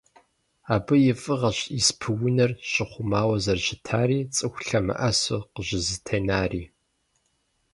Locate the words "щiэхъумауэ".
2.69-3.37